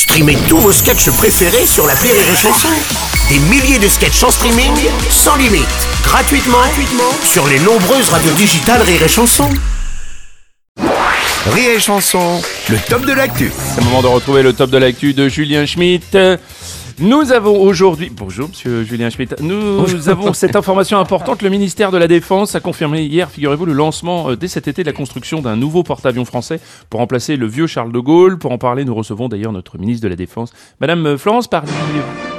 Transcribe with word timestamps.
Streamez 0.00 0.38
tous 0.48 0.56
vos 0.56 0.72
sketchs 0.72 1.10
préférés 1.10 1.66
sur 1.66 1.86
la 1.86 1.92
Rire 1.92 2.14
et 2.14 2.34
Chanson. 2.34 2.70
Des 3.28 3.38
milliers 3.38 3.78
de 3.78 3.86
sketchs 3.86 4.22
en 4.22 4.30
streaming, 4.30 4.72
sans 5.10 5.36
limite, 5.36 5.68
gratuitement, 6.02 6.56
gratuitement 6.56 7.12
sur 7.22 7.46
les 7.46 7.58
nombreuses 7.58 8.08
radios 8.08 8.32
digitales 8.32 8.80
Rire 8.80 9.02
et 9.02 9.08
Chanson. 9.08 9.50
Rire 11.50 11.70
et 11.76 11.80
Chanson, 11.80 12.40
le 12.70 12.78
top 12.88 13.04
de 13.04 13.12
l'actu. 13.12 13.52
C'est 13.74 13.82
le 13.82 13.84
moment 13.88 14.00
de 14.00 14.06
retrouver 14.06 14.42
le 14.42 14.54
top 14.54 14.70
de 14.70 14.78
l'actu 14.78 15.12
de 15.12 15.28
Julien 15.28 15.66
Schmitt. 15.66 16.16
Nous 17.00 17.32
avons 17.32 17.58
aujourd'hui, 17.62 18.12
bonjour 18.14 18.50
Monsieur 18.50 18.84
Julien 18.84 19.08
Schmitt, 19.08 19.40
nous 19.40 20.10
avons 20.10 20.34
cette 20.34 20.54
information 20.54 20.98
importante. 20.98 21.40
Le 21.40 21.48
ministère 21.48 21.90
de 21.90 21.96
la 21.96 22.06
Défense 22.06 22.54
a 22.54 22.60
confirmé 22.60 23.04
hier, 23.04 23.30
figurez-vous, 23.30 23.64
le 23.64 23.72
lancement 23.72 24.28
euh, 24.28 24.36
dès 24.36 24.48
cet 24.48 24.68
été 24.68 24.82
de 24.82 24.86
la 24.86 24.92
construction 24.92 25.40
d'un 25.40 25.56
nouveau 25.56 25.82
porte-avions 25.82 26.26
français 26.26 26.60
pour 26.90 27.00
remplacer 27.00 27.36
le 27.36 27.46
vieux 27.46 27.66
Charles 27.66 27.90
de 27.90 27.98
Gaulle. 28.00 28.38
Pour 28.38 28.52
en 28.52 28.58
parler, 28.58 28.84
nous 28.84 28.94
recevons 28.94 29.30
d'ailleurs 29.30 29.52
notre 29.52 29.78
ministre 29.78 30.04
de 30.04 30.08
la 30.08 30.16
Défense, 30.16 30.52
Madame 30.78 31.06
euh, 31.06 31.16
Florence 31.16 31.48
Parly. 31.48 31.70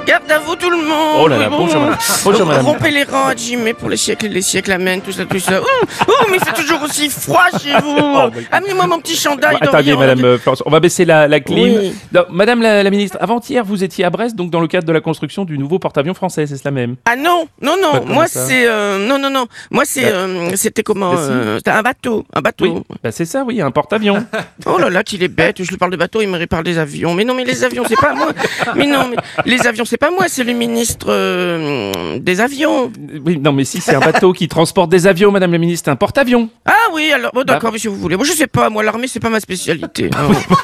Garde 0.06 0.30
à 0.32 0.38
vous 0.40 0.56
tout 0.56 0.70
le 0.70 0.78
monde 0.78 1.20
Oh 1.20 1.28
là 1.28 1.38
là, 1.38 1.48
bonjour, 1.48 1.80
madame. 1.80 1.98
Bonjour, 2.24 2.46
madame. 2.46 2.66
Rompez 2.66 2.90
les 2.90 3.04
rangs 3.04 3.28
à 3.28 3.36
Jimmy 3.36 3.72
pour 3.72 3.88
les 3.88 3.96
siècles 3.96 4.26
et 4.26 4.28
les 4.28 4.42
siècles, 4.42 4.72
amen, 4.72 5.00
tout 5.00 5.12
ça, 5.12 5.24
tout 5.24 5.38
ça. 5.38 5.60
Oh, 5.62 5.86
oh, 6.08 6.26
mais 6.30 6.38
c'est 6.44 6.54
toujours 6.54 6.82
aussi 6.82 7.08
froid 7.08 7.46
chez 7.62 7.72
vous 7.80 8.16
Amenez-moi 8.50 8.86
mon 8.88 8.98
petit 9.00 9.14
chandail 9.14 9.56
Oh, 9.60 9.64
Attendez. 9.64 9.94
Madame 9.96 10.24
euh, 10.24 10.38
Florence, 10.38 10.62
on 10.66 10.70
va 10.70 10.80
baisser 10.80 11.04
la, 11.04 11.28
la 11.28 11.40
clim. 11.40 11.92
Madame 12.30 12.62
la, 12.62 12.90
ministre, 12.90 13.16
avant-hier, 13.20 13.64
vous 13.64 13.84
étiez 13.84 14.04
à 14.04 14.10
Brest, 14.10 14.34
donc 14.34 14.50
dans 14.50 14.60
le 14.60 14.66
cadre 14.66 14.86
de 14.86 14.92
la 14.92 15.00
construction 15.00 15.44
du 15.44 15.56
nouveau 15.56 15.78
porte-avions 15.78 16.14
français, 16.14 16.46
c'est 16.46 16.56
cela 16.56 16.72
même 16.72 16.96
Ah 17.04 17.14
non, 17.16 17.46
non, 17.60 17.76
non, 17.80 17.92
Bah, 17.92 18.02
moi 18.06 18.26
c'est... 18.26 18.66
euh, 18.66 19.06
non, 19.06 19.18
non, 19.18 19.30
non, 19.30 19.46
moi 19.70 19.84
c'est... 19.86 20.10
Bah, 20.10 20.18
euh, 20.18 20.50
c'était 20.56 20.82
comment 20.82 21.14
bah, 21.14 21.56
C'était 21.58 21.70
un 21.70 21.82
bateau, 21.82 22.26
un 22.34 22.40
bateau. 22.40 22.84
Bah, 23.02 23.12
c'est 23.12 23.24
ça, 23.24 23.44
oui, 23.46 23.60
un 23.60 23.70
porte-avions. 23.70 24.24
Oh 24.66 24.78
là 24.78 24.90
là, 24.90 25.02
qu'il 25.02 25.22
est 25.22 25.28
bête, 25.28 25.62
je 25.62 25.68
lui 25.68 25.76
parle 25.76 25.90
de 25.90 25.96
bateau, 25.96 26.22
il 26.22 26.28
me 26.28 26.46
parle 26.46 26.64
des 26.64 26.78
avions. 26.78 27.14
Mais 27.14 27.24
non, 27.24 27.34
mais 27.34 27.44
les 27.44 27.64
avions, 27.64 27.82
c'est 27.88 27.98
pas 27.98 28.14
moi 28.14 28.28
Mais 28.76 28.86
non, 28.86 29.08
mais 29.10 29.16
les 29.44 29.66
avions, 29.66 29.84
c'est 29.92 29.98
pas 29.98 30.10
moi, 30.10 30.24
c'est 30.26 30.42
le 30.42 30.54
ministre 30.54 31.08
euh, 31.10 32.18
des 32.18 32.40
avions. 32.40 32.90
oui, 33.26 33.38
non, 33.38 33.52
mais 33.52 33.66
si, 33.66 33.82
c'est 33.82 33.94
un 33.94 34.00
bateau 34.00 34.32
qui 34.32 34.48
transporte 34.48 34.88
des 34.88 35.06
avions, 35.06 35.30
Madame 35.30 35.52
la 35.52 35.58
ministre, 35.58 35.84
c'est 35.84 35.90
un 35.90 35.96
porte-avions. 35.96 36.48
Ah 36.64 36.72
oui, 36.94 37.12
alors, 37.12 37.30
bon, 37.34 37.42
d'accord, 37.44 37.70
mais 37.70 37.78
si 37.78 37.88
vous 37.88 37.96
voulez. 37.96 38.16
Moi, 38.16 38.24
je 38.24 38.32
sais 38.32 38.46
pas, 38.46 38.70
moi, 38.70 38.82
l'armée, 38.82 39.06
c'est 39.06 39.20
pas 39.20 39.28
ma 39.28 39.40
spécialité. 39.40 40.08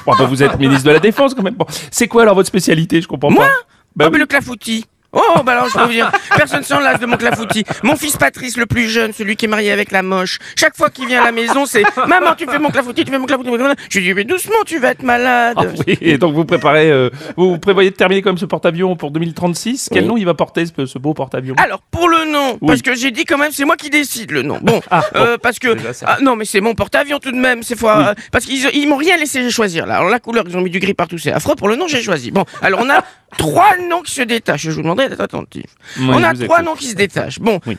Bon, 0.06 0.14
bah, 0.18 0.24
vous 0.24 0.42
êtes 0.42 0.58
ministre 0.58 0.86
de 0.86 0.92
la 0.92 0.98
Défense 0.98 1.34
quand 1.34 1.42
même. 1.42 1.56
Bon, 1.56 1.66
c'est 1.90 2.08
quoi 2.08 2.22
alors 2.22 2.36
votre 2.36 2.48
spécialité? 2.48 3.02
Je 3.02 3.06
comprends 3.06 3.30
Moi? 3.30 3.44
Pas. 3.44 3.52
Bah 3.94 4.04
Ah, 4.06 4.10
mais 4.10 4.18
le 4.18 4.24
clafoutis. 4.24 4.86
Oh, 5.12 5.42
bah 5.42 5.52
alors 5.52 5.70
je 5.70 5.78
vous 5.78 5.88
dire, 5.88 6.12
personne 6.36 6.62
s'en 6.62 6.80
lasse 6.80 7.00
de 7.00 7.06
mon 7.06 7.16
clafoutis. 7.16 7.64
Mon 7.82 7.96
fils 7.96 8.18
Patrice, 8.18 8.58
le 8.58 8.66
plus 8.66 8.88
jeune, 8.90 9.14
celui 9.14 9.36
qui 9.36 9.46
est 9.46 9.48
marié 9.48 9.72
avec 9.72 9.90
la 9.90 10.02
moche, 10.02 10.38
chaque 10.54 10.76
fois 10.76 10.90
qu'il 10.90 11.06
vient 11.06 11.22
à 11.22 11.24
la 11.24 11.32
maison, 11.32 11.64
c'est 11.64 11.82
Maman, 12.06 12.34
tu 12.36 12.44
fais 12.46 12.58
mon 12.58 12.68
clafoutis, 12.68 13.04
tu 13.06 13.10
fais 13.10 13.18
mon 13.18 13.24
clafoutis. 13.24 13.48
Je 13.90 13.98
lui 14.00 14.06
dis, 14.08 14.12
mais 14.14 14.24
doucement, 14.24 14.56
tu 14.66 14.78
vas 14.78 14.90
être 14.90 15.02
malade. 15.02 15.56
Ah 15.58 15.64
oui, 15.86 15.96
et 16.02 16.18
donc 16.18 16.34
vous 16.34 16.44
préparez, 16.44 16.90
euh, 16.90 17.08
vous 17.38 17.58
prévoyez 17.58 17.90
de 17.90 17.94
terminer 17.96 18.20
quand 18.20 18.30
même 18.30 18.38
ce 18.38 18.44
porte-avions 18.44 18.96
pour 18.96 19.10
2036. 19.10 19.88
Quel 19.90 20.02
Oui. 20.02 20.08
nom 20.08 20.16
il 20.18 20.26
va 20.26 20.34
porter 20.34 20.64
ce, 20.66 20.84
ce 20.84 20.98
beau 20.98 21.14
porte-avions? 21.14 21.54
Alors, 21.56 21.80
pour 21.90 22.08
le 22.10 22.30
nom, 22.30 22.58
Oui. 22.60 22.68
parce 22.68 22.82
que 22.82 22.94
j'ai 22.94 23.10
dit 23.10 23.24
quand 23.24 23.38
même, 23.38 23.50
c'est 23.52 23.64
moi 23.64 23.76
qui 23.76 23.88
décide 23.88 24.30
le 24.30 24.42
nom. 24.42 24.58
Bon, 24.60 24.82
Ah, 24.90 25.00
bon, 25.14 25.20
euh, 25.20 25.38
parce 25.38 25.58
que. 25.58 25.68
Ah, 26.04 26.18
non, 26.20 26.36
mais 26.36 26.44
c'est 26.44 26.60
mon 26.60 26.74
porte-avions 26.74 27.18
tout 27.18 27.32
de 27.32 27.36
même, 27.38 27.62
c'est 27.62 27.78
fois. 27.78 27.98
euh, 28.10 28.14
parce 28.30 28.44
qu'ils 28.44 28.68
ils 28.74 28.86
m'ont 28.86 28.96
rien 28.96 29.16
laissé 29.16 29.48
choisir 29.50 29.86
là. 29.86 29.96
Alors, 29.96 30.10
la 30.10 30.20
couleur, 30.20 30.44
ils 30.46 30.56
ont 30.56 30.60
mis 30.60 30.70
du 30.70 30.80
gris 30.80 30.92
partout, 30.94 31.16
c'est 31.16 31.32
affreux. 31.32 31.56
Pour 31.56 31.68
le 31.68 31.76
nom, 31.76 31.88
j'ai 31.88 32.02
choisi. 32.02 32.30
Bon, 32.30 32.44
alors 32.60 32.80
on 32.84 32.90
a 32.90 33.02
trois 33.38 33.76
noms 33.88 34.02
qui 34.02 34.12
se 34.12 34.22
détachent. 34.22 34.62
Je 34.64 34.70
vous 34.72 34.82
demanderai 34.82 34.97
d'être 35.06 35.20
attentif. 35.20 35.66
Oui, 35.98 36.06
on 36.10 36.22
a 36.24 36.34
trois 36.34 36.62
noms 36.62 36.74
qui 36.74 36.86
se 36.86 36.94
détachent. 36.94 37.38
Bon, 37.38 37.60
Oui. 37.66 37.76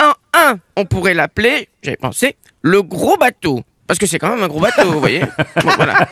un, 0.00 0.12
un, 0.34 0.58
on 0.76 0.84
pourrait 0.84 1.14
l'appeler, 1.14 1.68
j'avais 1.82 1.96
pensé, 1.96 2.36
le 2.62 2.82
gros 2.82 3.16
bateau. 3.16 3.62
Parce 3.86 3.98
que 3.98 4.04
c'est 4.04 4.18
quand 4.18 4.28
même 4.28 4.42
un 4.42 4.48
gros 4.48 4.60
bateau, 4.60 4.82
vous 4.92 5.00
voyez. 5.00 5.20
Bon, 5.64 5.70
voilà. 5.76 6.06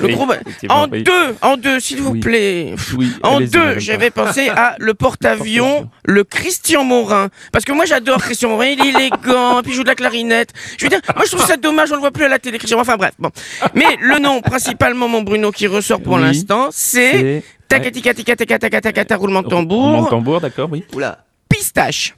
Le 0.00 0.06
gros 0.14 0.24
ba- 0.24 0.38
En 0.68 0.86
deux, 0.86 1.34
en 1.42 1.56
deux, 1.56 1.80
s'il 1.80 2.00
vous 2.00 2.14
plaît. 2.20 2.76
Oui, 2.96 3.10
En 3.24 3.40
deux, 3.40 3.80
j'avais 3.80 4.10
pensé 4.10 4.48
à 4.50 4.76
le 4.78 4.94
porte-avions, 4.94 5.90
le 6.04 6.22
Christian 6.22 6.84
Morin. 6.84 7.28
Parce 7.50 7.64
que 7.64 7.72
moi, 7.72 7.86
j'adore 7.86 8.18
Christian 8.22 8.50
Morin, 8.50 8.66
il 8.66 8.80
est 8.86 8.90
élégant, 8.90 9.62
puis 9.62 9.72
il 9.72 9.74
joue 9.74 9.82
de 9.82 9.88
la 9.88 9.96
clarinette. 9.96 10.50
Je 10.78 10.84
veux 10.84 10.90
dire, 10.90 11.00
moi, 11.16 11.24
je 11.24 11.32
trouve 11.34 11.44
ça 11.44 11.56
dommage, 11.56 11.90
on 11.90 11.96
le 11.96 12.00
voit 12.00 12.12
plus 12.12 12.22
à 12.24 12.28
la 12.28 12.38
télé, 12.38 12.56
Christian. 12.58 12.78
Enfin, 12.78 12.96
bref, 12.96 13.14
bon. 13.18 13.30
Mais 13.74 13.96
le 14.00 14.20
nom, 14.20 14.40
principalement, 14.40 15.08
mon 15.08 15.22
Bruno, 15.22 15.50
qui 15.50 15.66
ressort 15.66 16.00
pour 16.00 16.14
Oui. 16.14 16.22
l'instant, 16.22 16.68
c'est 16.70 17.42
Taca, 17.68 19.16
roulement 19.16 19.42
de 19.42 19.48
Roulement 19.48 19.98
de 20.02 20.08
tambour, 20.08 20.08
tambour, 20.08 20.40
d'accord, 20.40 20.68
oui. 20.72 20.84
pistache. 21.48 22.14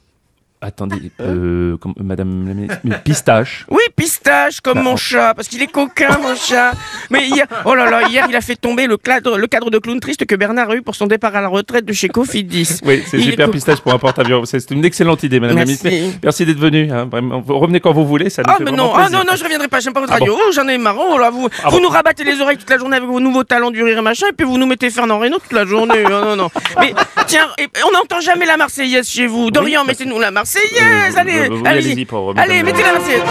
Attendez, 0.62 1.10
euh, 1.22 1.78
comme- 1.78 1.94
Madame 2.02 2.46
la 2.46 2.52
ministre, 2.52 2.76
mais 2.84 2.96
pistache. 3.02 3.64
Oui, 3.70 3.80
pistache, 3.96 4.60
comme 4.60 4.74
Bah, 4.74 4.82
mon 4.82 4.92
on- 4.92 4.96
chat, 4.96 5.32
parce 5.34 5.48
qu'il 5.48 5.62
est 5.62 5.66
coquin, 5.72 6.18
mon 6.22 6.34
chat. 6.36 6.72
Mais 7.08 7.26
hier, 7.28 7.46
oh 7.64 7.74
là 7.74 7.88
là, 7.88 8.06
hier, 8.08 8.26
il 8.28 8.36
a 8.36 8.42
fait 8.42 8.56
tomber 8.56 8.86
le 8.86 8.98
cadre, 8.98 9.38
le 9.38 9.46
cadre 9.46 9.70
de 9.70 9.78
clown 9.78 9.98
triste 10.00 10.26
que 10.26 10.34
Bernard 10.34 10.68
a 10.70 10.76
eu 10.76 10.82
pour 10.82 10.94
son 10.96 11.06
départ 11.06 11.34
à 11.34 11.40
la 11.40 11.48
retraite 11.48 11.86
de 11.86 11.94
chez 11.94 12.08
Cofidis. 12.08 12.80
Oui, 12.84 13.02
c'est 13.06 13.16
est 13.18 13.22
super 13.22 13.50
pistache 13.50 13.80
pour 13.80 13.94
un 13.94 13.98
porte-avions. 13.98 14.44
C'est 14.44 14.70
une 14.70 14.84
excellente 14.84 15.22
idée, 15.22 15.40
Madame 15.40 15.56
Merci. 15.56 15.78
la 15.82 15.90
ministre. 15.90 16.18
Merci 16.22 16.44
d'être 16.44 16.58
venue. 16.58 16.92
hein, 16.92 17.08
Revenez 17.48 17.80
quand 17.80 17.92
vous 17.92 18.06
voulez, 18.06 18.28
ça 18.28 18.42
nous 18.42 18.52
Ah 18.52 18.58
fait 18.58 18.64
mais 18.64 18.72
non, 18.72 18.92
ah 18.94 19.08
non 19.08 19.20
non, 19.26 19.36
je 19.36 19.42
reviendrai 19.44 19.68
pas, 19.68 19.80
j'aime 19.80 19.94
pas 19.94 20.00
votre 20.00 20.12
Ah 20.12 20.18
radio. 20.18 20.36
Oh, 20.38 20.52
j'en 20.52 20.68
ai 20.68 20.76
marre. 20.76 20.96
Oh 20.98 21.16
là, 21.16 21.30
vous, 21.30 21.48
Ah 21.64 21.70
vous 21.70 21.76
bon 21.78 21.84
nous 21.84 21.88
rabattez 21.88 22.22
les 22.24 22.38
oreilles 22.38 22.58
toute 22.58 22.68
la 22.68 22.76
journée 22.76 22.96
avec 22.98 23.08
vos 23.08 23.20
nouveaux 23.20 23.44
talents 23.44 23.70
du 23.70 23.82
rire 23.82 23.96
et 23.96 24.02
machin, 24.02 24.26
et 24.28 24.32
puis 24.34 24.46
vous 24.46 24.58
nous 24.58 24.66
mettez 24.66 24.90
Fernand 24.90 25.18
Reynaud 25.20 25.38
toute 25.38 25.52
la 25.52 25.64
journée. 25.64 26.02
Ah, 26.04 26.10
non 26.10 26.36
non. 26.36 26.50
Mais 26.80 26.92
tiens, 27.26 27.48
on 27.88 27.92
n'entend 27.96 28.20
jamais 28.20 28.44
la 28.44 28.58
Marseillaise 28.58 29.08
chez 29.08 29.26
vous. 29.26 29.50
Dorian, 29.50 29.84
mettez-nous 29.86 30.18
la 30.20 30.30
Marseillaise. 30.30 30.49
Euh, 30.56 31.10
allez, 31.16 31.48
oui, 31.48 31.56
euh, 31.58 32.40
Allez, 32.40 32.62
madame 32.62 32.64
mettez 32.64 32.82
la- 32.82 32.86
la 32.88 32.92
Marseillaise. 32.98 33.22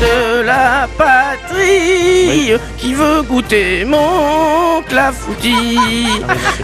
De 0.00 0.42
la 0.42 0.88
patrie, 0.96 2.52
qui 2.78 2.94
veut 2.94 3.22
goûter 3.22 3.84
mon 3.84 4.80
clafoutis. 4.88 5.78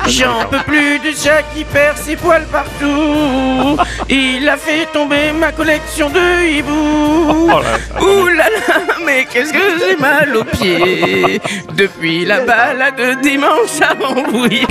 J'en 0.06 0.44
peux 0.50 0.62
plus 0.66 0.98
de 1.00 1.10
chat 1.14 1.42
qui 1.54 1.64
perd 1.64 1.96
ses 1.98 2.16
poils 2.16 2.46
partout. 2.50 3.76
Il 4.08 4.48
a 4.48 4.56
fait 4.56 4.86
tomber 4.94 5.32
ma 5.38 5.52
collection 5.52 6.08
de 6.08 6.48
hiboux. 6.56 7.50
Oh 7.52 7.60
là, 7.60 8.00
Ouh 8.02 8.26
là 8.28 8.48
là, 8.48 8.80
mais 9.04 9.26
qu'est-ce 9.30 9.52
que 9.52 9.58
j'ai 9.78 9.96
mal 9.96 10.34
aux 10.36 10.44
pieds 10.44 11.40
Depuis 11.74 12.24
la 12.24 12.40
balade 12.40 13.20
dimanche 13.22 13.78
à 13.82 13.94
Montbrouillé. 13.94 14.66